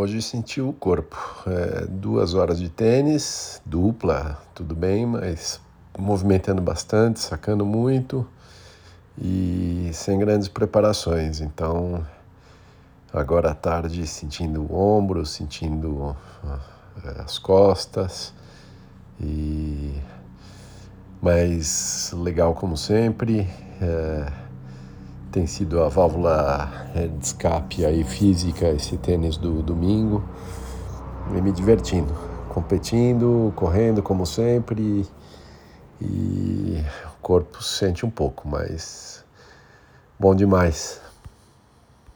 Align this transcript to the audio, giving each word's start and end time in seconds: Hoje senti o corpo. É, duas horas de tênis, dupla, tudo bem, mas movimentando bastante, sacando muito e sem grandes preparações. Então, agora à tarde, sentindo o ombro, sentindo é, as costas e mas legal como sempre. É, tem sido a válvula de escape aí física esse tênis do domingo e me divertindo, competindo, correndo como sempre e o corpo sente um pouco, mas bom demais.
Hoje 0.00 0.22
senti 0.22 0.62
o 0.62 0.72
corpo. 0.72 1.14
É, 1.46 1.84
duas 1.84 2.32
horas 2.32 2.58
de 2.58 2.70
tênis, 2.70 3.60
dupla, 3.66 4.40
tudo 4.54 4.74
bem, 4.74 5.04
mas 5.04 5.60
movimentando 5.98 6.62
bastante, 6.62 7.20
sacando 7.20 7.66
muito 7.66 8.26
e 9.20 9.90
sem 9.92 10.18
grandes 10.18 10.48
preparações. 10.48 11.42
Então, 11.42 12.02
agora 13.12 13.50
à 13.50 13.54
tarde, 13.54 14.06
sentindo 14.06 14.62
o 14.62 14.74
ombro, 14.74 15.26
sentindo 15.26 16.16
é, 17.04 17.20
as 17.20 17.38
costas 17.38 18.32
e 19.20 20.00
mas 21.20 22.10
legal 22.16 22.54
como 22.54 22.74
sempre. 22.74 23.46
É, 23.82 24.49
tem 25.30 25.46
sido 25.46 25.82
a 25.82 25.88
válvula 25.88 26.90
de 27.18 27.24
escape 27.24 27.84
aí 27.84 28.02
física 28.04 28.68
esse 28.68 28.96
tênis 28.96 29.36
do 29.36 29.62
domingo 29.62 30.22
e 31.36 31.40
me 31.40 31.52
divertindo, 31.52 32.12
competindo, 32.48 33.52
correndo 33.54 34.02
como 34.02 34.26
sempre 34.26 35.06
e 36.00 36.82
o 37.06 37.20
corpo 37.22 37.62
sente 37.62 38.04
um 38.04 38.10
pouco, 38.10 38.48
mas 38.48 39.24
bom 40.18 40.34
demais. 40.34 41.00